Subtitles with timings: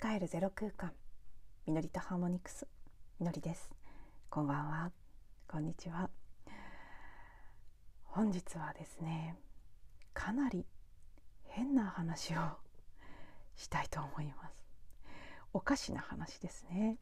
[0.00, 0.92] 自分に帰るゼロ空間。
[1.66, 2.66] みのりとハーモニクス。
[3.18, 3.70] みのりです。
[4.30, 4.90] こんばんは。
[5.46, 6.08] こんにちは。
[8.04, 9.36] 本日はですね
[10.14, 10.64] かなり
[11.44, 12.38] 変な話を
[13.56, 14.54] したいと思います。
[15.52, 16.96] おかしな話ですね。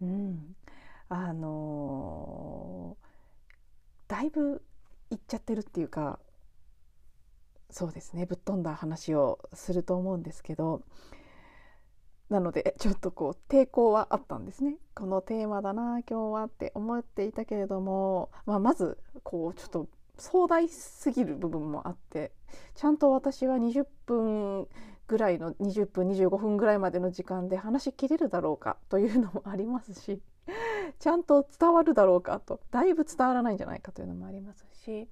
[0.00, 0.56] うん。
[1.08, 4.62] あのー、だいぶ
[5.10, 6.20] 言っちゃってるっていうか
[7.70, 8.24] そうですね。
[8.24, 10.82] ぶっ飛んだ話をすると思うんですけど
[12.30, 14.76] なのでちょっとこう抵抗はあったんですね。
[14.94, 22.32] このテーマだな今日はって思っていたけれども、まあ、まずこうちょっと壮大すぎる部分もあって
[22.74, 24.66] ちゃんと私は20分
[25.08, 30.20] ぐらいの20分25分ぐらいまでの時間で話しきれるだろうかというのもありますし
[30.98, 35.08] ちゃんと伝わるだろうかとだいぶ伝わらないんじゃないかというのもありますし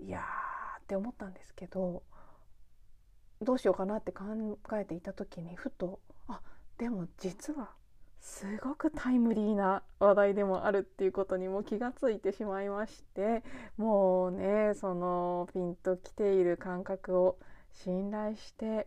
[0.00, 2.02] いやーって思ったんですけど
[3.42, 4.24] どうしようかなって考
[4.74, 6.00] えていた時にふと
[6.78, 7.70] でも実は
[8.20, 13.42] すごくタイムリーな話題でもあるっていうことにも気がついてしまいまして
[13.76, 17.38] もうねそのピンときている感覚を
[17.72, 18.86] 信頼して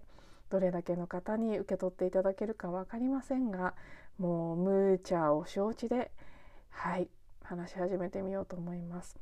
[0.50, 3.74] どれだけの方に受け取っていただけるか分かりませんが
[4.18, 6.12] もうムーチャーを承知で
[6.70, 7.10] はい
[7.44, 9.18] 話し始めてみようと思います。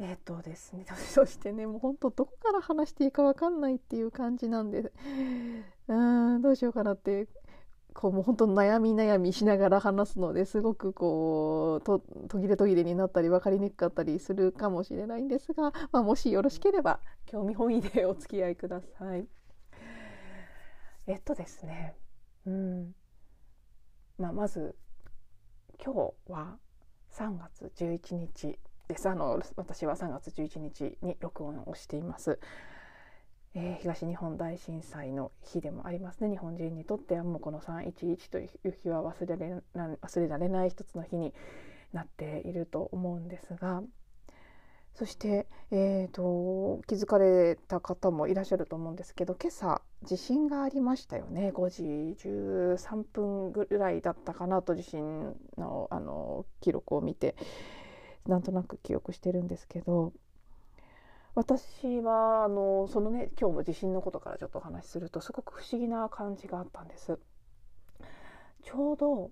[0.00, 4.90] えっ、ー、とですね そしてねもうほんとどこから話していいか分かんないっていう感じなんで
[5.90, 7.26] うんどうしようかなって
[7.94, 19.26] こうもう本当悩み悩みしながら話すのですごくこうと途切れ途切れになったり分かりにくかったりするかもしれないんですが、まあ、もしよろしければ興味本位でお付き合いください。
[21.08, 21.96] えっとですね。
[22.46, 22.94] うん。
[24.16, 24.76] まあ、まず
[25.84, 26.58] 今日は
[27.10, 29.08] 3月11日です。
[29.08, 32.38] あの私は3月11日に録音をしています、
[33.54, 36.30] えー、東日本大震災の日でもありますね。
[36.30, 41.34] 日本人にとってはもうこの311という日は忘れられ忘れられない一つの日に
[41.92, 43.82] なっていると思うんですが
[44.94, 51.52] そして、えーと、気づかれた方もいらっしゃると思うんですけど今朝地震がありましたよね。
[51.54, 51.82] 5時
[52.28, 57.34] 13分ぐらいだったかなと地震のあの記録を見て
[58.26, 60.12] なんとなく記憶してるんですけど
[61.34, 67.18] 私はあのそのね今日も地震のことからちょっとお話しするとすごく不思議な感じがあったんです。
[68.62, 69.30] ちょうど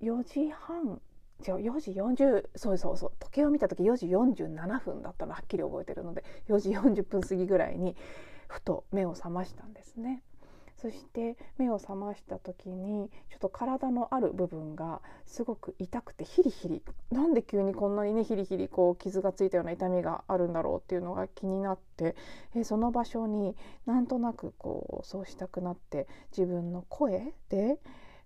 [0.00, 1.00] 4時半
[1.46, 7.96] 違う4時40そうそうそう時計を見た時4時47分だったのはっきり覚えてるので4時40分過ぎぐらいに
[8.48, 10.22] ふと目を覚ましたんですね。
[10.80, 16.82] そして目を覚ました時にちょっと体のある部分がすごく痛くてヒリヒリ。
[17.10, 22.16] なんで急にこんなにねヒリヒリこう傷がついたような痛みがあるんだろうっていうのが気になって
[22.54, 27.78] えその場所になんとなくこうそうしたくなって自分の声で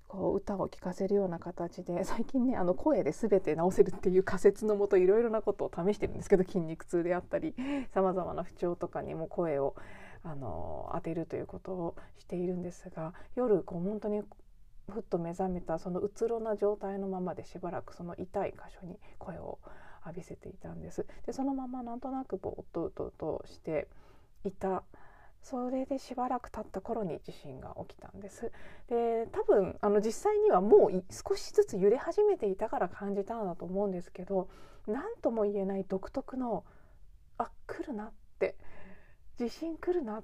[0.07, 7.55] こう歌を聴かせるような形で最近ねあの声で全て治せるっていう仮説のもといろいろなことを試してるんですけど筋肉痛であったり
[7.93, 9.75] さまざまな不調とかにも声を
[10.25, 14.23] あの当てるということをしているんですが夜こう本当に
[14.91, 19.59] ふっと目覚めたそのうつろな状態のままでしばらくその痛い箇所に声を
[20.05, 21.07] 浴びせていたんです。
[21.27, 23.89] でそのままなんとなくぼーっとうとうとして
[24.45, 24.83] いた
[25.43, 28.51] それでしばらく経った頃に地震が起きたんです
[28.89, 34.49] で多分あの実際にはもう少しずつ揺れ始めていたから感じたんだと思うんですけど
[34.87, 36.65] 何とも言えない独特の
[37.37, 38.24] あ来るなって
[39.39, 40.23] 地震来るなっ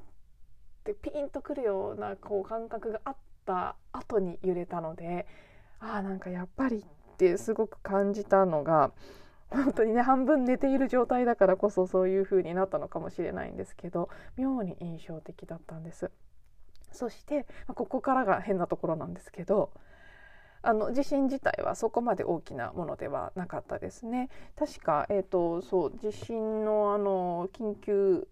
[0.84, 5.26] てピンとくるようなこう感覚があった後に揺れたので
[5.80, 6.82] ああなんかやっぱりっ
[7.16, 8.92] てすごく感じたのが
[9.50, 16.10] 本当にね半分寝ている状態だからこそそういう風になったのかもしれないんですけど妙に印象的だったんです。
[16.92, 19.70] そしてここからが変なところなんですけど
[20.62, 24.28] あの地震自体はそこまで大きなものではなかったですね。
[24.56, 28.28] 確か、えーと、そう地震のあの緊急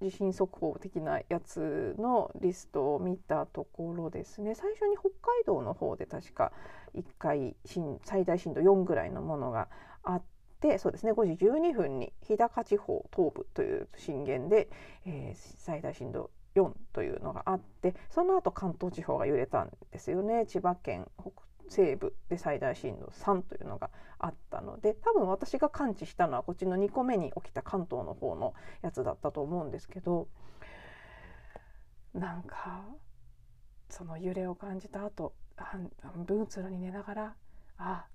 [0.00, 6.52] 地震速報的なやつのリストを見たところですね最初に北海道の方で確か
[6.94, 7.56] 1回
[8.04, 9.68] 最大震度4ぐらいのものが
[10.02, 10.28] あって。
[10.78, 14.68] そうですね5時12分に日高地方東部という震源で、
[15.06, 21.06] えー、最大震度4というのがあってその後関東地方が揺れたんですよね千葉県
[21.68, 30.28] 西部で最大震度3というのがあったので多分私が感知したのはこっちの2個目に起きた関東の方のやつだったと思うんですけど
[32.14, 32.84] なんか
[33.90, 35.90] その揺れを感じた後半
[36.26, 37.34] 分うつろに寝ながら
[37.78, 38.06] あ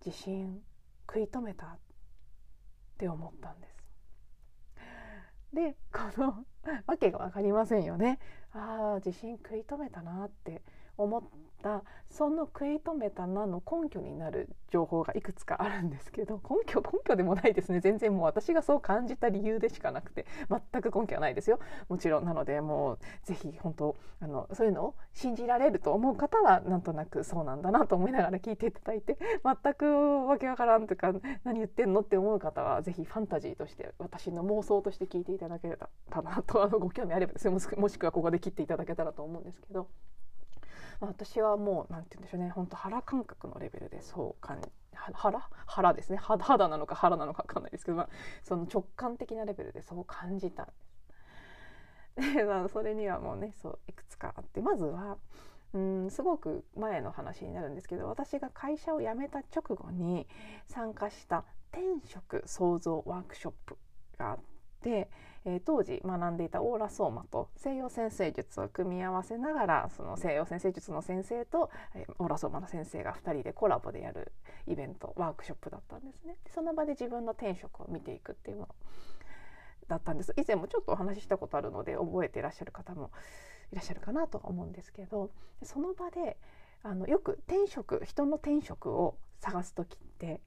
[0.00, 0.60] 地震
[1.08, 1.78] 食い止めたっ
[2.98, 3.80] て思ったんです
[5.52, 6.44] でこの
[6.86, 8.18] わけが分かりませんよね。
[8.52, 10.62] ああ地震食い止めたなって
[10.96, 11.22] 思っ
[11.62, 17.80] たその食い止めたなの根拠になる情報がいくつかあるんですけど 根拠根拠でもないですね。
[17.80, 21.60] 全然もう私がそう感じた理由でしかなくて全く根拠はないですよ。
[21.88, 31.12] もちろんなのでもうぜひ本当あのそういうのを信じられると思う方はなんとなくそうなんだなと思いながら聞いていただいて 全くわけわからんとか
[31.44, 39.88] 何言ってんのって思う方はぜひファンタジーとして私の妄想として聞いていただけたらなとあのご興味あればですねもしくはここで切っていただけたらと思うんですけど。
[41.00, 44.68] 私はもう何て言うんでしょうね本当腹感覚のレベルでそう感じ
[45.14, 48.08] 腹腹ですね肌なのか腹なのか分かんないですけど、まあ、
[48.42, 50.68] その直感的なレベルでそう感じた。
[52.16, 55.16] で、まあ、それにはもうねそういくつかあってまずは
[55.72, 60.26] うんすごく前の話になるんですけど私が会社を辞めた直後に
[60.66, 63.78] 参加した転職創造ワークショップ
[64.18, 64.38] があっ
[64.82, 65.08] て。
[65.44, 74.32] えー、当時学んでいたオーラソーマと西洋先生術を組み合わせながらその西洋先生術の先生と、えー、オーラソーマの先生が2人でコラボでやる
[74.66, 76.36] イベントワークショップだったんですね。
[76.48, 78.68] その場で自分の転職を見ていくっていうもの
[79.90, 83.10] だったんです以前もちょっとお話ししたことあるので覚えていらっしゃる方も
[83.72, 85.30] いらっしゃるかなとは思うんですけど
[85.62, 86.38] その場で
[86.82, 90.40] あのよく転職人の転職を探す時って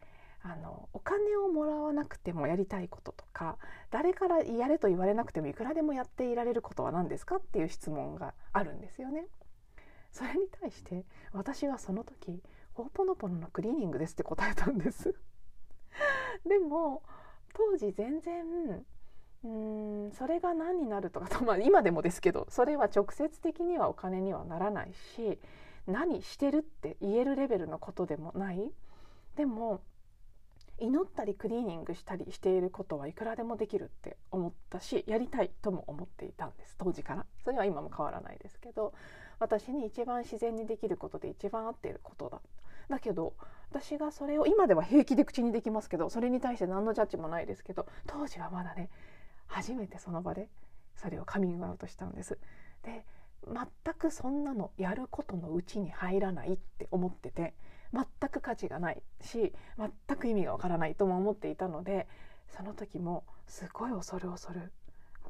[0.45, 3.57] あのお金をもらわなくてもやりたいこととか
[3.91, 9.25] 誰からやれと言われなくてもいくらでもやっていられることは何ですかっていう質問があるんですよね。
[10.11, 12.43] それに対して私はその時
[12.75, 15.15] 「ホーポノポノのクリーニングです」って答えたんです
[16.45, 17.01] でも
[17.53, 18.85] 当時全然
[19.43, 25.39] うんそれが何になるとかと、 まあ、今でもですけどそれは直接的にはお金にはならないし
[25.87, 28.71] 何してるって言えるレベルのことでもない
[29.35, 29.81] でも
[30.79, 36.75] 祈ったりクリーニングしたりしていることはいくらでもできるって思ったしやりたいとも思っていたんです。
[36.77, 37.25] 当時から。
[37.43, 38.93] それは今も変わらないですけど
[39.39, 42.41] 私に一番自然にできることで一番合っていることだ。
[42.89, 43.33] だけど
[43.69, 48.89] 私がそれを今では平気で口にできますけどそれに対して何のジャッジもないですけど当時はまだね
[49.47, 50.49] 初めてその場で
[50.95, 52.37] それをカミングアウトしたんです。
[52.83, 53.05] で
[53.45, 57.53] 全くそんなのやることのうちに入らないって思ってて
[57.93, 62.07] 全く価値がないし全く意味がわからないとも思っていたので
[62.49, 64.71] その時もすごい恐る恐る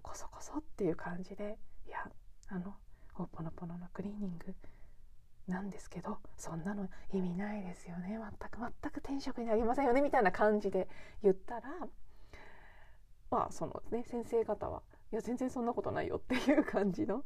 [0.01, 1.57] こそこそっていう感じで
[1.87, 2.09] いや
[2.49, 2.73] あの
[3.13, 4.53] ほっぽのぽののクリーニング
[5.47, 8.17] なんですけどそんなの意味ないですよね。
[8.17, 10.87] 全く全く転職になりませんよねみたいな感じで
[11.21, 11.63] 言ったら
[13.29, 17.23] まあそのね先生方はいや全然そんなことないよっていう感じの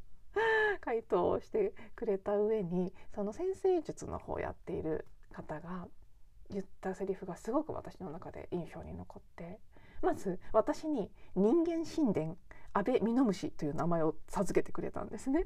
[0.82, 5.06] 回答をしてくれた上にその先生術の方をやっている
[5.38, 5.88] 方が
[6.50, 9.60] 言ったセリフがすごく私の中で印象に残って
[10.02, 12.38] まず私に人間神殿
[12.74, 15.46] 安倍ミノムシという名前を授けてくれたんですね。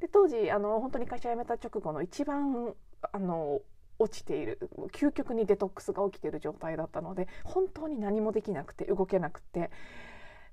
[0.00, 2.74] で当時あの本当に会社辞めた直後の一番
[3.12, 3.60] あの
[3.98, 4.58] 落ちている
[4.92, 9.70] 究極にデトックスが起きている状態だったので本当に何もできなくて動けなくて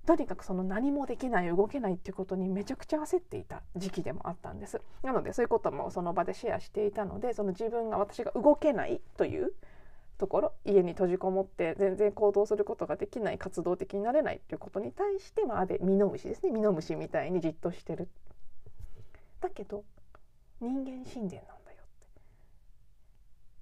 [0.09, 4.81] とにかくその何もできない動けないっていうことにめちゃくちゃ焦っていた時期でもあったんです。
[5.04, 9.54] なのでそういうこともその場でシェアしていたのでその自分が私が動けないという
[10.18, 16.51] ところ家に閉じこもって全然行動することができない活動的になれないっていうことに対して、まあ、でミノムシですね。
[16.51, 18.09] ミノムシみたいにじっとしてる。
[19.42, 19.83] だけど
[20.59, 21.83] 人間神殿なんだよ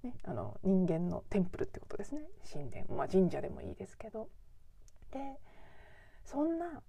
[0.00, 2.22] て、ね、あの人間のテンプルってことですね。
[2.50, 4.30] 神殿、まあ、神社でもいいですけど。
[5.12, 5.18] で
[6.28, 6.82] そんな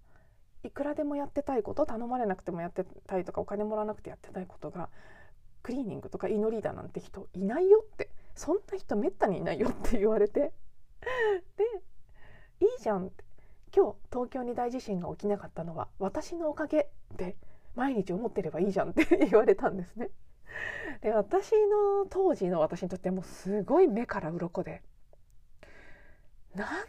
[0.64, 4.90] いくらでもやってたいこと頼まれなくてもやってたいとかお金もらわなくてやってたいことが
[5.64, 8.10] クリーニングとか祈りだなんて人いないよって。
[8.36, 10.52] そんな人めったにいないよって言われて。
[11.58, 11.64] で
[12.62, 13.24] いいじゃんって。
[13.76, 17.38] 今日東京に大地震が起きなかったのは私のおかげって
[17.76, 20.10] 毎日思ってればいいじゃんって 言われたんですね。
[21.02, 24.82] で私の当時の私にとってもすごい目から鱗で
[26.56, 26.86] なん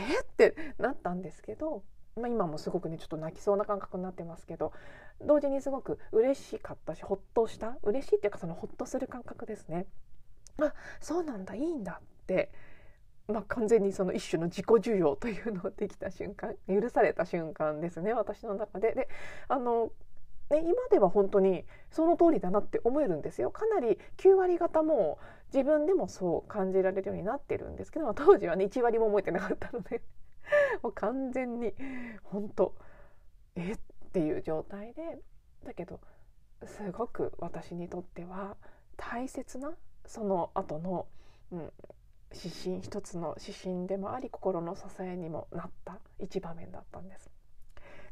[0.00, 1.82] えってなったんですけど、
[2.16, 4.72] まあ、今もすごくねちょっと泣きそうな感覚になってますけど
[5.20, 9.86] 同時にすごく嬉しかったしほっとした嬉しいっていうかそのほっとする感覚ですね。
[10.60, 12.50] あそうなんだいいんだって、
[13.28, 18.94] まあ、完全にその一種の自己需要というのをできた瞬間許された瞬間ですね私の中で。
[18.94, 19.08] で
[19.48, 19.90] あの
[20.50, 23.50] ね、今では本当にその通りだなって思えるんですよ。
[23.50, 25.18] かなり9割方も
[25.52, 30.02] 自分でもそう感じられるようになってるんですけど当時はね1割も覚えてなかったので。
[30.82, 31.74] もう完全に
[32.22, 32.74] 本当
[33.56, 33.78] えっ
[34.12, 35.20] ていう状態で。
[35.64, 36.00] だけど
[36.64, 38.56] すごく私にとっては
[38.96, 39.74] 大切な
[40.06, 41.06] その後の、
[41.50, 41.72] うん、
[42.32, 47.30] 指針一つの指針でもあり心の支えにもなった一場面だったんです。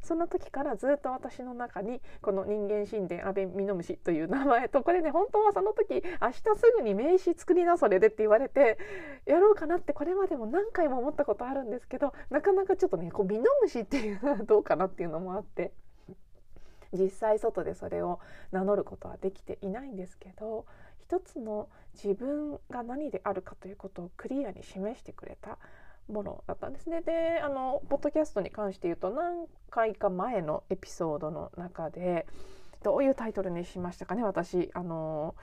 [0.05, 6.43] その時からずっと私の中にこの人間神殿阿部ミノムシという名前とこれね本当はその時明日す
[6.77, 8.77] ぐに名刺作りなそれでって言われて
[9.25, 15.73] やろうかなってこれまでも何回も思ったことあるんですけどなかなかちょっとねこうミノムシっていうのはどうかなっていうのもあって
[16.93, 18.19] 実際外でそれを
[18.51, 20.65] 名乗ることはできていないんですけど
[21.01, 25.57] 一つの自分が何であるかということをクリアに示してくれた
[26.09, 27.01] ものだったんですね。
[27.01, 32.25] であのポッドキャストに関して言うと何回か前のエピソードの中で
[32.83, 34.69] どういうタイトルにしましたかね私。
[34.73, 35.35] あの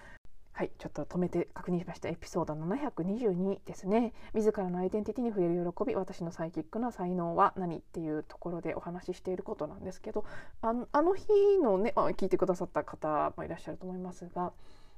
[0.54, 2.08] はいちょっと止めて確認しました。
[2.08, 4.12] エピソード722ですね。
[4.34, 10.26] 自らのアイデンティティに触れる喜び私のサイキックな才能は何っていうところでお話ししていることなんですけど
[10.60, 11.26] あのあの日
[11.62, 14.52] のね聞いてくださった方もいらっしゃると思いますが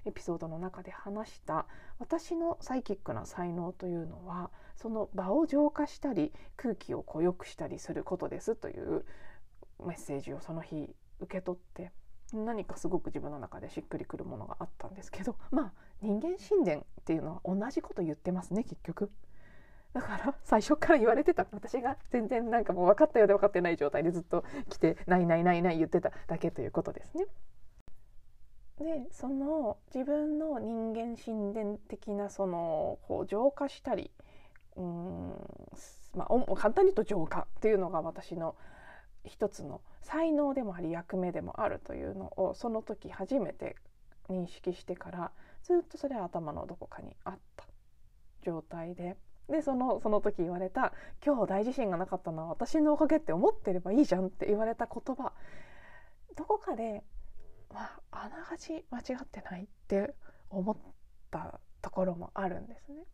[0.06, 1.66] エピソードの中で話した
[1.98, 9.04] 私のサイキックな才能というのはその場を浄化したり空気をこう良くしたりすることですという
[9.84, 11.92] メッセージをその日受け取って
[12.32, 19.10] 何かすごく自分の中でしっくりくるものがあったんですけどまあ人間神殿っていうのは同じこと言ってますね結局。
[19.92, 27.26] だから最初から言われてた私が全然なんかもう分かったようで分かってない状態でずっと来て「ないないないない」言ってただけということですね。
[28.78, 34.10] でその自分の人間神殿的なそのこう浄化したり
[34.76, 35.30] うん。
[36.14, 38.56] まあ簡単に言うと浄化っていうのが私の
[39.24, 43.76] 一つの才能でもあり役目でもあるというのをその時初めて
[44.28, 47.64] 認識してからずっとそれは頭のどこかにあった
[48.42, 49.16] 状態で。
[49.46, 52.44] でそのその時言われた「今日大地震がなかったの？
[52.44, 55.34] は私のおかげって思ってればいいじゃん」って言われた言葉
[56.34, 57.04] どこかで、
[57.70, 60.14] まあ、あながち間違ってないって
[60.48, 60.76] 思っ
[61.30, 63.04] たところもあるんですね。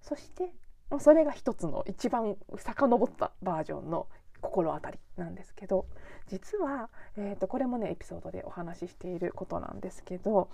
[0.00, 0.52] そして
[0.98, 4.08] それが一つの一番遡ったバージョンの
[4.40, 5.86] 心当たりなんですけど
[6.28, 10.48] 実は、えー、とこれもねエピソードでお話ししていることなんですけど、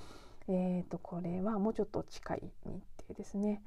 [0.49, 3.63] えー、とこれはもうちょっと近い日程ですね。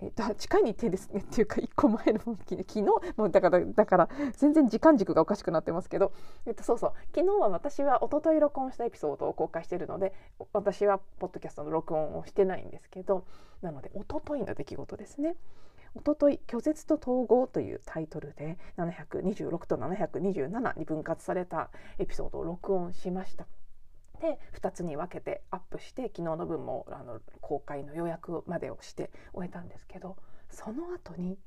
[0.00, 6.12] えっと、近い日程ですねっていうか1個前の昨日もうだからだから全然時間軸がおかしくなってますけど、
[6.46, 10.12] えっと、そうそう昨日は私は一昨日録音したエピソードを公開してるので
[10.52, 13.24] 私はポッドキャストの録音をしてないんですけど
[13.62, 15.36] なので一昨日の出来事ですね。
[15.94, 23.46] おととい拒絶と統合というタイトルで726と727に分割されたエピソードを録音しました。
[24.20, 30.16] で2つに分けてアップして昨日の分もあの公開の予約までをして終えたんですけど
[30.50, 31.38] その後に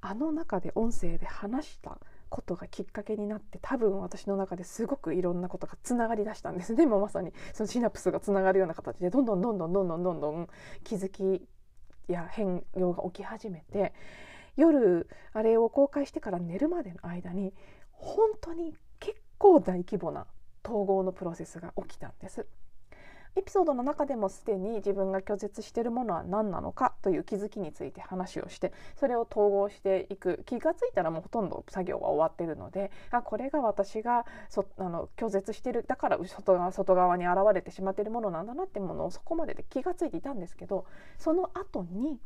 [0.00, 1.98] あの中で音声で話した
[2.28, 6.74] ことがきっかけになって多分私の中ですごくいろんなことがつながりだしたんです。
[6.74, 10.48] ねもうまさにそのシナプスがつながるような形でどんどんどんどんどんどんどんどん
[10.84, 11.46] 気づき
[12.06, 13.92] や変容が起き始めて
[14.56, 17.52] 夜あれを公開してから寝るまでの間に
[17.92, 20.26] 本当に結構大規模な
[20.64, 22.46] 統合のプロセスが起きたんです。
[23.36, 40.84] エピソードの中でもすでに自分が拒絶しているものは何なのかという気づきについて話をしてそれを統合していく気が付いたらもうほとんど作業は終わっているのであこれが私がそあの拒絶しているだから外側外側に現れてしまっているものなんだなってものをそこまでで気が付いていたんですけど
[41.16, 42.18] その後に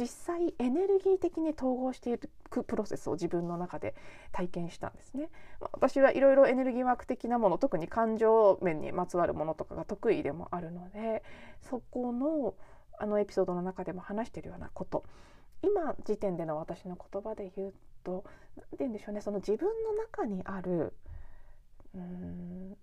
[0.00, 3.94] 実際エネルギー的に統合していくプロセスを自分の中で
[4.32, 5.28] 体験したんですね。
[5.60, 11.22] ま私はいろいろエネルギーワーク的なもの特に感情面にまつわるものとかが得意でもあるので
[11.60, 12.54] そこの
[12.98, 15.04] あのエピソードの中でも話してるようなこと。
[15.62, 18.24] 今時点での私の言葉で言うと
[18.56, 19.20] 何て言うんでしょうね。
[19.20, 20.94] その自分の中にある
[21.94, 22.76] うーん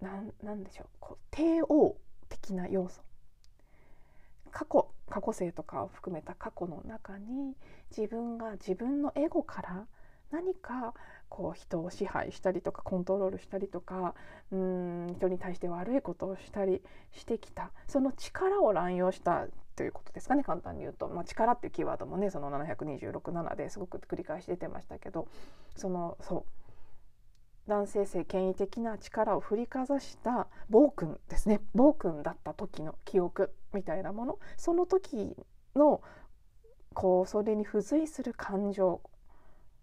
[0.00, 0.86] なんでしょう。
[1.00, 1.96] こう帝王
[2.28, 3.02] 的な要素。
[4.52, 7.54] 過去過去性とかを含めた過去の中に
[7.96, 9.86] 自分が自分のエゴから
[10.30, 10.94] 何か
[11.28, 14.14] こう人を支配したりとかコントロールしたりとか
[14.50, 16.82] うん人に対して悪いことをしたり
[17.12, 17.70] してきた。
[17.86, 19.46] その力を乱用した
[19.76, 25.26] ということですかね簡単に言うと、まあ、力っていうキーワードもねその7267ですごく繰り返し出てましたけど
[25.76, 26.44] そのそう。
[27.66, 35.36] 男性性権威的な力を振りかざした暴君ですね暴君だった時の記憶みたいなものその時
[35.74, 36.02] の
[36.92, 39.00] こうそれに付随する感情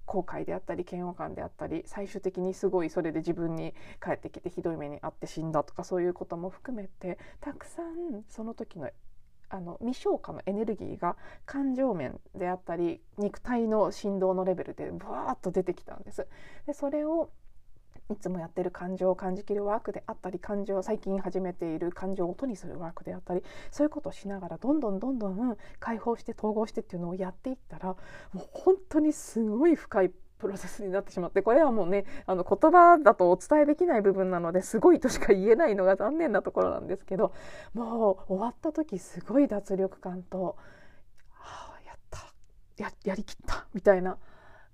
[0.06, 8.90] 後悔であったり嫌悪感であったり最終的にすごいそれで自分に返ってきてひどい目に遭って死んだとかそういうことも含めてたくさんその時の
[9.54, 16.26] あの未消化のエネルギーが感情面であったり肉体の振動のレベルでブワーッと出てきたんです。
[16.66, 17.32] でそれを
[18.10, 27.96] いつもやってる感情を感じきるワークであったり感情最近始めている感情を音にするワークであったりそういうことをしながらどんどんどんどん解放して統合してっていうのをやっていったらも
[28.36, 37.32] う本当にすごい深いプロセスになってしまってこれはもうねあの言葉だとお伝えできない部分なのですごいとしか言えないのが残念なところなんですけど
[37.76, 40.58] もう終わった時すごい脱力感と
[41.38, 42.20] 「はあやった。
[42.84, 44.18] ややりきった」みたいな。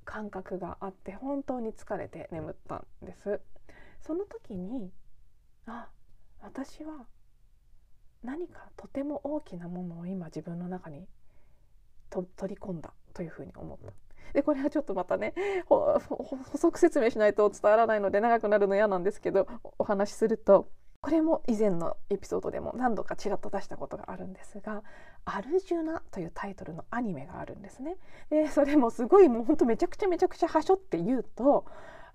[0.07, 3.41] 感覚があって本当に疲れて眠ったんです。
[4.01, 4.89] その時に
[5.67, 5.89] あ
[6.41, 7.05] 私は
[8.23, 11.05] 何かとても大きなものを今自分の中に
[12.09, 13.93] と取り込んだというふうに思った。
[14.33, 15.33] でこれはちょっとまたね
[15.67, 15.99] 補
[16.55, 19.47] 足説明しないと伝わらないので長くなるの嫌なんですけど
[19.77, 20.69] お話しすると
[21.01, 24.83] これも以前のエピソードでも何度かちらっと出したことがあるんですが
[25.29, 27.97] 「アルジュナ」というタイトルのアニメがあるんですね。
[28.29, 31.65] でそれもすごいもうほんとめちゃくちゃめちゃくちゃはしょって言うと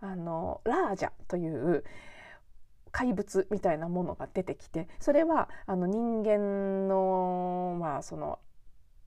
[0.00, 1.84] あのラージャという
[2.90, 8.38] 怪物みたいなものが出てきてそれはあの人間のまあその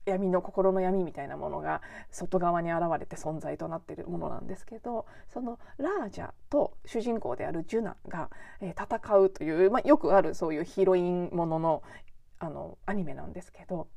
[0.06, 11.82] 闇の心の闇みたいなものが外側に現れて存在となっているものなんですけどそのラージャと主人公であるジュナが、え、戦うという、まあ、よくあるそういうヒロインものの
[12.38, 13.88] あのアニメなんですけど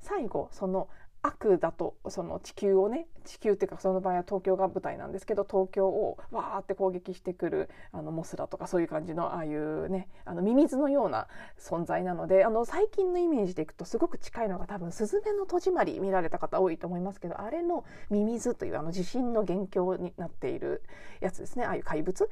[0.00, 0.88] 最後その
[1.20, 11.26] 悪だとその地球をね地球っていうかその場合は東京が舞台なんですけど東京をわーって攻撃してくるあのモスラとかそういう感じのああいうねあのミミズのような
[11.58, 20.82] 存在なのであの最近のイメージでいくとすごく近いのが多分「すずめの戸締まり」見られた方多いと思いますけどあれのミミズというあの地震の元凶になっている
[21.20, 21.64] やつですね。
[21.64, 22.30] ああいう怪物。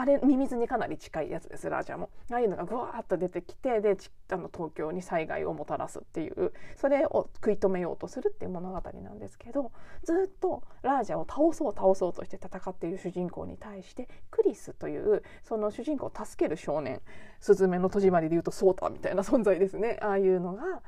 [0.00, 2.08] あれミミズにかなり近いやつですラージャも。
[2.32, 3.98] ああいうのがぐわーっと出てきてで
[4.30, 17.02] あの東京に災害をもたらすっていうそれを食い止めようとするっていう物語なんですけどずっとラージャを倒そう倒そうとして戦っている主人公に対してクリスというその主人公を助ける少年
[17.40, 19.98] スズメの戸締まりでいうとソータみたいな存在ですね。
[20.00, 20.80] ああいうのが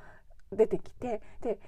[0.52, 1.58] 出てきてで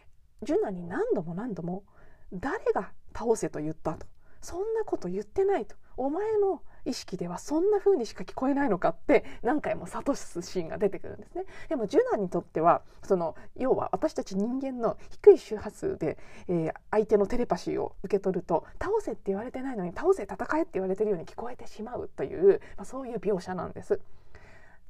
[0.42, 1.84] ジュナに何度も何度も
[2.32, 4.06] 誰が倒せと言ったと。
[4.40, 5.74] そんなこと言ってないと。
[5.96, 11.44] お前の意識ではそんな風にしか聞こえないのかって何回も諭すシーンが出てくるんですね。
[11.68, 16.18] でもジュナにとってはその要は私たち人間の低い周波数で、
[16.48, 24.00] えー、相手のテレパシーを受け取ると倒せって言われてないのに倒せ戦えって言われてるように聞こえてしまうという、まあ、そういう描写なんです。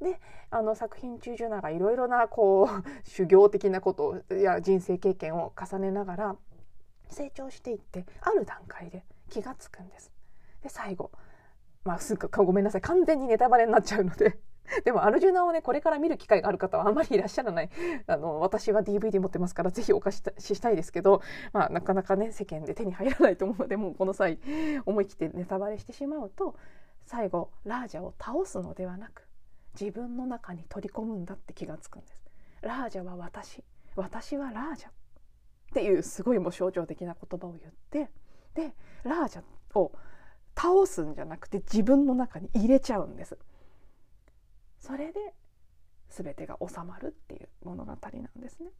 [0.00, 2.68] であの作品中ジュナがいろいろなこう
[3.08, 6.36] 修行的なことや人生経験を重ねながら
[7.08, 10.12] 成長していってある段階で気が付くんです。
[10.62, 11.10] で最後
[11.84, 12.80] まあ、すぐごめんなさい。
[12.80, 14.38] 完全にネタバレになっちゃうので。
[14.84, 17.70] でもアルジュナをねこれから見る機会がある方はあんまりいらっしゃらない。
[18.06, 21.20] あの私は DVD 持ってますからぜひお貸ししたいですけど、
[21.52, 24.38] まあ、なかなかね世間で手に入らないと思うのでもうこの際
[24.86, 26.56] 思い切ってネタバレしてしまうと
[27.04, 29.28] 最後ラージャを倒すのではなく
[29.78, 32.24] 自分の中に取り込むんだって気がつくんです。
[32.62, 33.62] ラージャは私。
[33.96, 34.92] 私はラージャっ
[35.74, 38.10] ていうすごいもう象徴的な言葉を言って
[38.54, 39.42] でラージャ
[39.78, 39.92] を
[40.56, 43.38] 倒すんじゃなくて自分の中に入れちゃうんです。
[44.78, 45.34] それで
[46.10, 48.70] 全てが収まるっていう物語なんですね。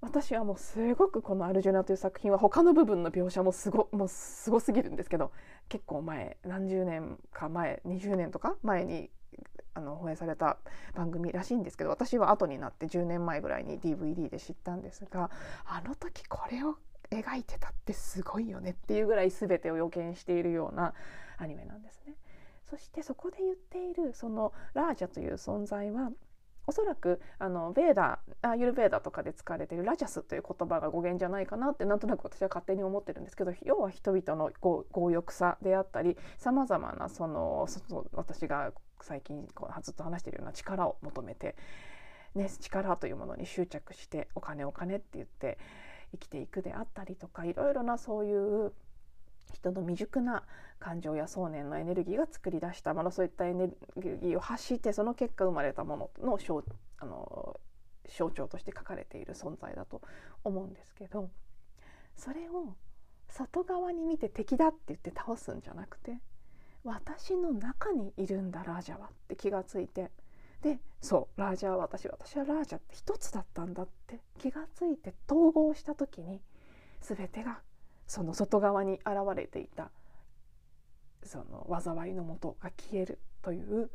[0.00, 5.30] 私はもうすごくこの「アルジュナ」という作品は他の部分の描写もすごもうすごすぎるんですけど
[5.68, 9.10] 結構前何十年か前20年とか前に
[9.74, 10.58] あの放映された
[10.94, 15.30] 番組らしいんですけど私は後になって10年前ぐらいに DVD で知ったんですが
[15.64, 16.76] あの時これを
[17.16, 20.94] 描いてたってすごいよねっていうぐらい全てを予見しているような
[21.38, 22.14] アニメなんですね。
[22.70, 26.10] そしてそこで言っているそのラージャという存在は
[26.66, 37.66] おそらくあのベーダーユルベーダとかで使われているラジャスという言葉が語源じゃないかなってなんとなく私は勝手に思ってるんですけど要は人々の強欲さであったりさまざまなその
[38.12, 41.56] 私が最近こうずっと話しているような力を求めて、
[42.36, 45.58] ね、力というものに執着してお金お金って言って
[46.12, 48.72] 生きていくであったりとかいろいろなそういう
[49.52, 50.44] 人の未熟な
[50.78, 56.64] 感情や想念のエネルギーが作り出したものそういったエネルギーを発してその結果生まれたものの象
[56.98, 57.60] あの
[58.08, 60.02] 象徴として書かれている存在だと
[60.44, 61.30] 思うんですけど
[62.16, 62.74] それを
[63.28, 66.18] 外側に見て敵だって言って倒すんじゃなくて
[66.84, 70.10] 私の中にいるんだラージャはって気がついて
[70.62, 76.40] でそうラージャは私私はラージャって一つだったんだって気がついて統合した時に
[77.00, 77.60] 全てが
[78.06, 79.90] その外側に現れていた
[81.24, 83.90] その災いのもとが消えるという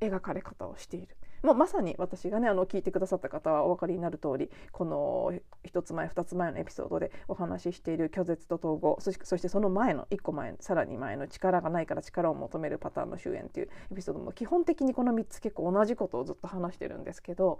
[0.00, 1.16] 描かれ方をしている。
[1.42, 5.32] もうまさに私がねあの聞いてくださった方はお分かりになる通りこの
[5.64, 17.58] 1つ前2つ前のエピソードでお話ししている拒絶と統合そしてその前の1個前さらに前の力がないから力を求めるパターンの終焉っていうエピソードも基本的にこの3つ結構同じことをずっと話してるんですけど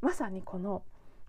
[0.00, 0.82] まさにこの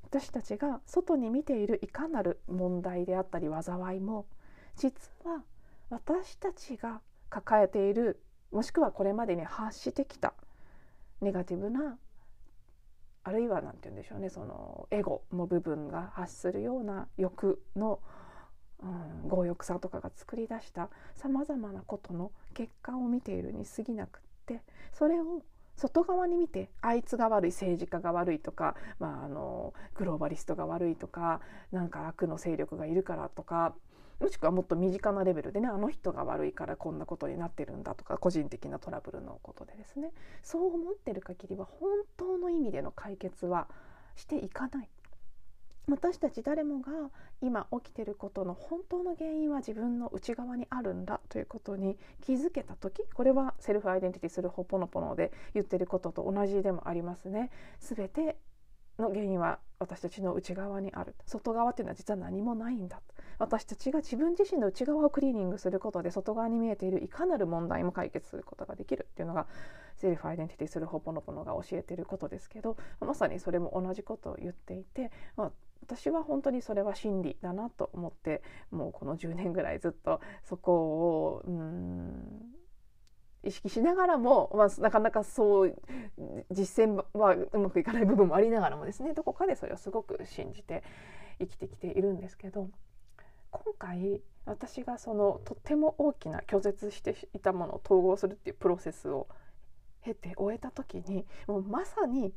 [0.04, 4.26] 私たちが外に見ているいかなる問題であったり災いも
[4.78, 4.94] 実
[5.26, 5.44] は
[5.90, 10.34] 私たちが抱えているもしくはこれまでに発してきた
[11.22, 11.98] ネガティブな
[13.24, 18.00] あるいは何て言うんでしょうねそのエゴの部分が発するような欲の、
[18.82, 18.86] う
[19.26, 24.62] ん、強欲さとかが作り出したさまざまなことの結果を見ているに過ぎなくって
[24.94, 25.42] それを
[25.76, 33.76] 外側に見てあいつが悪い政治家が悪いとか、まあ、あのグローバリストが悪いとかなんか悪の勢力がいるからとか
[34.20, 40.12] もしくはもっと身近なレベルでねあの人が悪いからこんなことになってるんだとか個人的なトラブルのことでですね。
[40.42, 43.68] そう思ってる限りは本当の意味での解決は
[44.16, 44.90] していかない。
[45.90, 46.92] 私たち誰もが
[47.42, 57.52] 今起きてることの本当の原因は自分の内側にあるんだということに気づけた時これはセルフアイデンティティするほぽのぽので言ってることと同じでもありますね。
[57.80, 58.38] 全て
[59.00, 61.16] の原因は私たちの内側にある。
[61.26, 63.02] 外側っていうのは実は何もないんだ
[63.40, 69.48] 私たちが自分自身の内側をクリーニングすることで外側に見えているいかなる問題も解決することができるっていうのが
[69.96, 81.44] セルフアイデンティティするほぽのぽのが教えていることですけどまさにそれも同じことを言っていて、まあ、私は本当にそれは真理だなと思ってもうこの10年ぐらいずっとそこを
[83.44, 85.76] 意識しながらも、まあ、なかなかそう
[86.52, 90.84] 実践はうまくいかない部分もありながらもですねどこかでそれをすごく信じて
[91.40, 92.70] 生きてきているんですけど
[93.64, 99.28] 今回私がそのとっても大きな拒絶していたものを統合するっていうプロセスを
[100.04, 102.34] 経て終えた時にもうまさに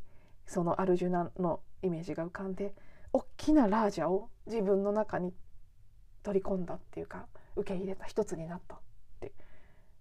[0.46, 2.74] そのアルジュナのイメージが浮かんで
[3.12, 5.32] 大きなラージャを自分の中に
[6.22, 8.78] 取り込んだっていうか受け入れた一つになったっ
[9.20, 9.32] て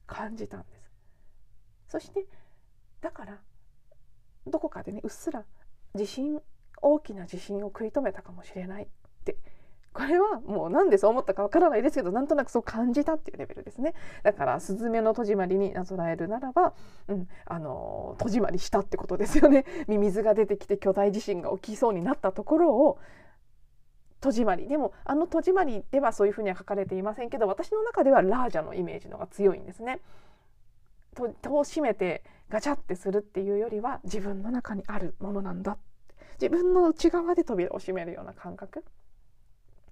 [0.08, 0.90] 感じたんです。
[1.90, 2.26] そして
[3.02, 3.38] だから
[4.48, 5.44] どこかでねうっすら
[5.94, 6.40] 自信
[6.82, 8.88] 大きな自信を食い止めたかもしれないっ
[9.26, 9.38] て
[9.92, 13.94] これはもう何でそう思ったかわからないですけどなんとなくそう感じたっていうレベルですね。
[14.24, 16.74] だからスズメの戸締まりになぞらえるならば、
[17.08, 19.66] うん、あの戸締まりしたってことですよね。
[19.88, 23.00] ミミズが出てきて巨大地震が起きそうになったところを
[24.22, 24.68] 戸締まり。
[24.68, 30.00] でもあの戸締まりではそういうふうには書かれていませんけど私の中ではラージャのイメージの方が強いんですね。
[31.16, 35.78] 戸を閉めてガチャってするっていうよりは自分の中にあるものなんだ。
[36.40, 38.86] 自分の内側で扉を閉めるような感覚。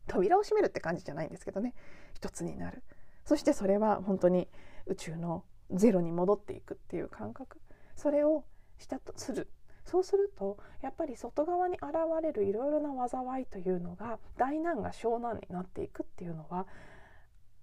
[0.08, 1.74] 扉を閉めるって感じじゃないんですけどね。
[2.14, 2.84] 一つになる。
[3.26, 4.48] そしてそれは本当に
[4.86, 7.60] 宇宙のゼロに戻っていくっていう感覚。
[7.96, 8.46] それを
[8.78, 9.50] したとする。
[9.84, 16.68] そうするとやっぱり外側に現れるいろいろな災いというのが大難が小難になっていくっていうのは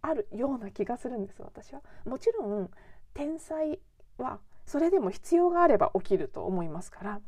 [0.00, 1.83] あるような気がするんです私は。
[2.07, 2.70] もちろん
[3.12, 3.78] 天才
[4.18, 7.20] はそれでも必要があれば起きると思いますから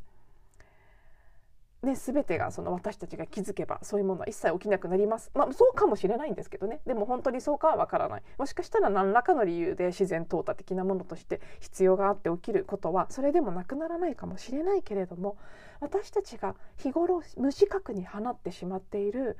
[1.83, 6.79] ね、全てがその私たちが気づけばそういうものは一切起きなくなります、まあ、そうかもしれないんですけどね。
[6.87, 8.23] でも本当にそうかはわからない。
[8.39, 15.37] もしかしたら何らかの理由で自然淘汰的なものとして必要があって起きることはそれでもなくならないかもしれないけれども
[15.79, 19.37] 私たちが日頃無自覚に放ってしまっている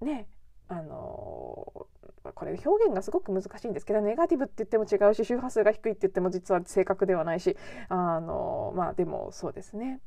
[0.00, 0.26] ね
[0.68, 0.90] あの
[2.34, 7.56] これ表現がすごく難しいんですけどネガティブって言っても違うし周波数が低いって言っても実は正確ではないし
[7.88, 10.00] あのまあでもそうですね。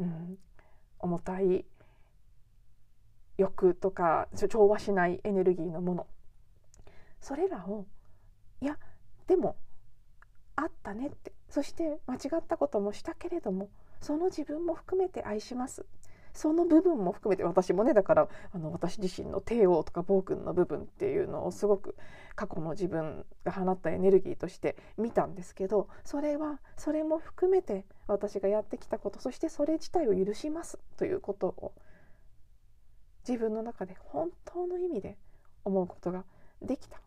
[0.00, 0.38] うん、
[0.98, 1.64] 重たい
[3.36, 6.06] 欲とか調和しないエネルギーのもの。
[7.20, 7.86] それらを
[8.60, 8.78] いや
[9.26, 9.56] でも
[10.56, 11.32] あったねって。
[11.48, 15.84] そして間違ったこともしたけれどもその自分も含めて愛します。
[16.32, 21.96] その部分も含めて私もねだからあの私自身の帝王とか暴君の部分っていうのをすごく
[22.34, 31.72] 過去の自分が放ったエネルギーとして見たんですけどそれはそれも含めて私がやってきたことそしてそれ自体を許しますということを
[33.28, 35.18] 自分の中で本当の意味で
[35.64, 36.24] 思うことが
[36.62, 37.00] できた。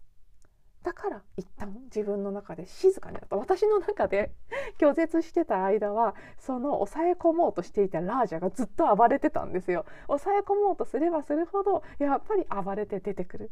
[0.83, 3.37] だから一旦自分の中で静かになった。
[3.37, 4.31] 私の中で
[4.79, 9.85] 拒絶してた間はその抑え込もうとしていたラージャがずっと暴れてたんですよ。
[10.07, 13.51] 抑え込もうとすればするほどやっぱり暴れて出てくる。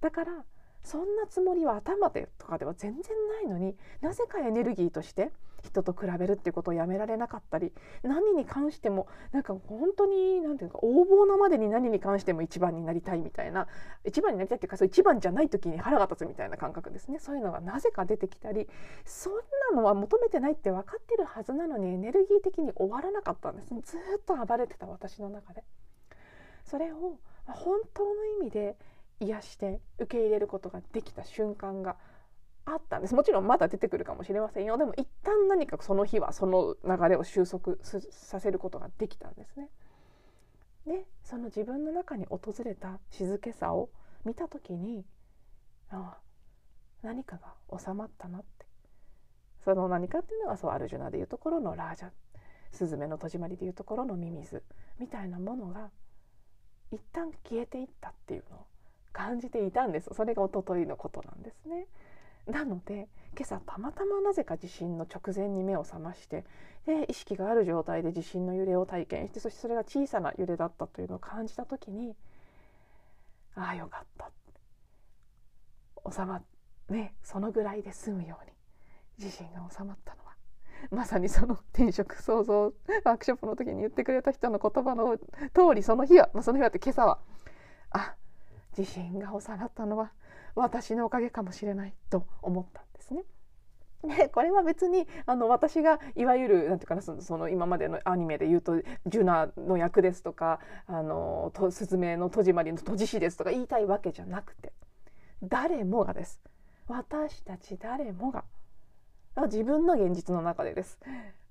[0.00, 0.44] だから
[0.86, 5.32] そんなつもりは頭でとかでは全然ないのになぜかエネルギーとして
[5.64, 7.72] 人と比べるっていうことをやめられなかったり
[8.04, 13.66] 何に関してもなんか本当に何ていうか横暴なまでに何に関しても一番になりたいみたいな
[14.04, 18.68] 一番になりたいっていうかそう一番じゃない時に腹が立つみたいな感覚ですねそういうのがなぜか出てきたり
[19.04, 19.32] そん
[19.72, 25.64] なのは求めてないって分かってるはずなのにエネルギー的に終わらなかったんですずっと暴れてた私の中で。
[26.64, 28.76] それを本当の意味で
[29.20, 31.96] 癒して受け入れることができた瞬間が
[32.64, 33.14] あったんです。
[33.14, 34.76] もちろんまだ出てくるかもしれませんよ。
[34.76, 37.76] でも一旦何かその日はその流れを収束
[38.10, 39.68] させることができたんですね。
[40.86, 43.90] でその自分の中に訪れた静けさを
[44.24, 45.04] 見た時に
[45.90, 46.20] ああ
[47.02, 48.66] 何かが収まったなって。
[49.64, 52.10] その何かっていうのがそうアルジュナでいうところのラージャ
[52.70, 54.62] スズメの戸締まりでいうところのミミズ
[55.00, 55.90] みたいなものが
[56.92, 58.66] 一旦消えていったっていうのを
[59.16, 60.10] 感じていたんです。
[60.12, 61.86] それが一昨日のことなんですね。
[62.46, 66.44] なので今朝たまたまなぜか地震の直前に目を覚まして
[66.86, 72.14] で意識がある状態で地震の揺れを体験してそしてそれが小さな揺れだったというのを感じた時に
[73.56, 74.30] ああよかった。
[76.08, 76.42] 収まっ
[76.90, 78.52] ねそのぐらいで済むように
[79.18, 80.36] 地震が収まったのは。
[80.90, 87.18] まさにその転職創造ワークショップの時に言ってくれた人の言葉の通りその日は、ま、その日はって今朝は
[87.90, 88.14] あ
[88.76, 90.12] 地震が収まったのは
[90.54, 93.24] 私のおかげかもしれないと思ったんですね。
[94.04, 104.74] でこれは別にあの私がいわゆるなんていうかなその今までのアニメで言うとジュナの役ですとかあのスズメの戸締まりの戸締ですとか言いたいわけじゃなくて
[105.42, 106.42] 誰もがです
[106.86, 108.44] 私たち誰もが
[109.46, 110.98] 自分の現実の中でです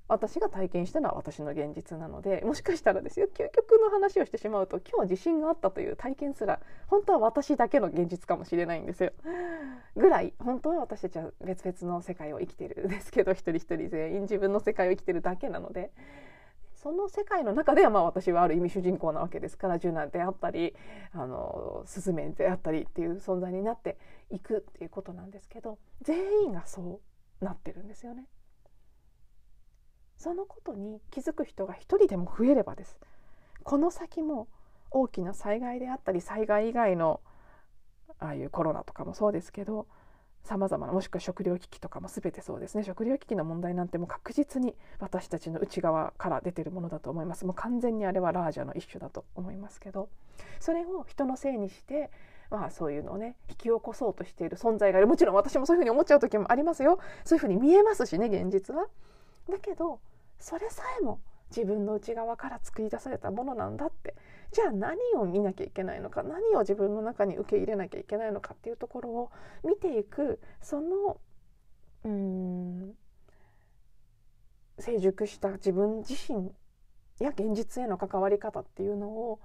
[0.07, 9.11] 私が体験したのは私の現実なのでもしかしたらですよ究極の話をしてしまうと今日地震があったという体験すら本当は私だけの現実かもしれないんですよ。
[9.95, 15.91] ぐらい本当は私たちは別々の世界を生きてるんですけど一人一人全員自分の世界を生きてるだけなので
[16.75, 20.75] その世界の中ではまあ私はある意味主人公なわけですからジュナであったり
[21.13, 23.97] あのスズメであったりっていう存在になって
[24.29, 27.01] いくっていうことなんですけど全員がそ
[27.41, 28.27] うなってるんですよね。
[30.25, 32.97] そのことに気づく人が一人でも増えればです。
[33.63, 34.47] この先も
[34.89, 37.21] 大きな災害であったり災害以外の
[38.17, 39.85] ああいうコロナとかもそうですけど
[40.41, 42.83] さまざまなもしくは食糧危機とかも全てそうですね。
[42.83, 47.45] 食糧危機の問題なんてもう確実に私たちの内側から出てるものだと思います。
[47.45, 50.09] もう完全にあれはラージャの一種だと思いますけど
[50.59, 52.09] それを人のせいにして
[52.49, 55.07] まあそういうのをね引き起こそうとしている存在がいる。
[55.07, 56.97] もちろん私もそういうふうに思っちゃう時もありますよ。
[57.25, 58.87] そういうふうに見えますしね現実は。
[59.47, 59.99] だけど
[60.39, 64.15] それさえも自分の内側から作り出されたものなんだって。
[64.51, 69.31] じゃあ何を見なきゃいけないのか何を自分の中に受け入れなきゃいけないのかっていうところを
[69.65, 71.17] 見ていくその
[72.05, 72.93] うん
[74.79, 76.51] 成熟した自分自身
[77.19, 79.39] や現実への関わり方っていうのを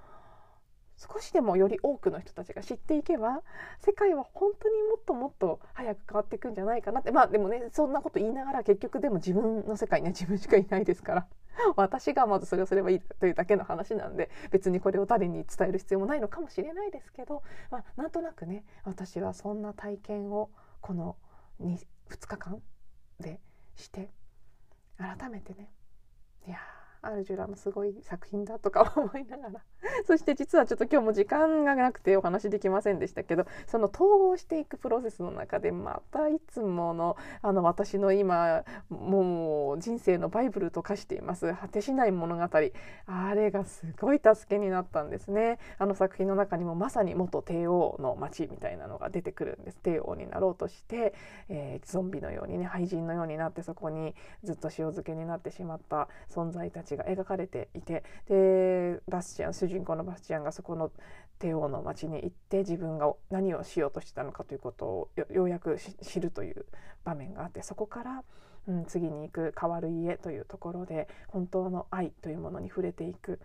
[1.00, 3.40] 少しでもより多くの人たちが知っていけば
[3.78, 7.10] 世界は本当にもっともっと早く変わっていくんじゃないかなって。
[7.10, 11.26] まあでもねそんなこと言いながら結局でも自分の世界には 自分しかいないですから。
[11.76, 21.16] 私がまずそれをすればいいというだけの話なんで別にこれを誰に伝える必要もないのかもしれないですけど、まあ、なんとなくね私はそんな体験をこの
[21.60, 21.76] 2,
[22.08, 22.62] 2日間
[23.18, 23.40] で
[23.74, 24.10] して
[24.96, 25.70] 改めてね
[26.46, 29.60] いやーアルジュラのすごい作品だとか思いながら。
[30.06, 42.40] そして実はちょっと今日も時間がなくてお話できませんでしたけどその統合していくプロセスの中でまたいつものあの私の今もう人生のバイブルと化しています果てしない物語。
[43.06, 45.58] あれがすごい助けになったんですね。
[45.78, 49.76] あの作品の中にもまさに元帝王の町みたいなのが出てくるんです。
[49.78, 51.14] 帝王になろうとして、
[51.48, 56.89] えー、ゾンビのようにね廃人のようになってそこにずっと塩漬けになってしまった存在たち。
[56.96, 60.90] が描かれていてでバスチアン主人公のバスチアンがそこの
[61.38, 66.66] 帝王の町に行って自分が何をしようとしてたのかということをようやく知るという
[67.04, 68.22] 場面があってそこから、
[68.68, 73.40] うん、次に行く変わる家というところで本当の愛というものに触れていく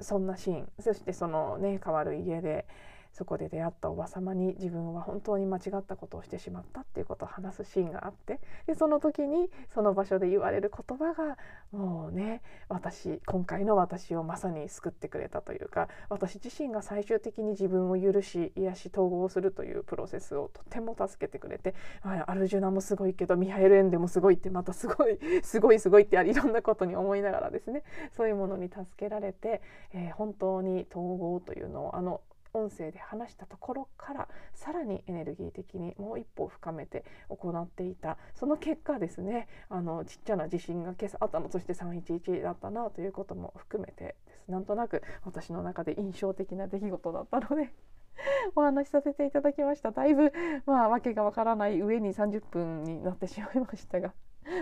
[0.00, 0.72] そんなシーン。
[0.80, 2.66] そしてそのね変わる家で
[3.12, 11.36] そこで出会ったおば様に自分は本当に間違ったことをしてしまったっていうことを話すシーンがあってでその時にその場所で言われる言葉が
[11.72, 27.82] もうね私今回の私をまさに救ってくれたというか私自身が最終的に自分を許し癒し統合するというプロセスをとても助けてくれてアルジュナもすごいけどミハエル・エンデもすごいってまたすごい すごいすごいっていろんなことに思いながらですね
[28.16, 29.60] そういうものに助けられて、
[29.92, 32.20] えー、本当に統合というのをあの
[32.54, 38.18] 音声で話したところからさらにエネルギー的にもう一歩深めて行っていた。
[38.34, 44.50] その結果ですねあのちっちゃな地震が今朝あったのそして311だったなということも含めてです。
[44.50, 47.72] なんとなく私の中で印象的な出来事だったので
[48.54, 49.92] お話しさせていただきました。
[49.92, 50.32] だいぶ
[50.66, 54.12] まあ訳がわからない上に30分になってしまいましたが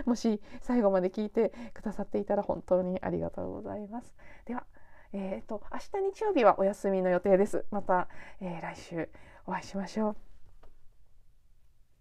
[0.05, 4.15] もし最後まで聞いてくださっていたら本当にありがとうございます。
[4.45, 4.65] では
[5.13, 7.65] えーと、明日日曜日はお休みの予定です。
[7.71, 8.07] また、
[8.39, 9.09] えー、来週
[9.45, 10.30] お会いしましょう。